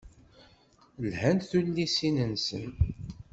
Lhant 1.07 1.47
tullisin-nsen. 1.49 2.71